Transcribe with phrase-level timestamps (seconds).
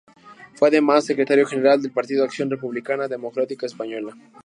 [0.55, 4.15] Fue, además, secretario general del partido Acción Republicana Democrática Española.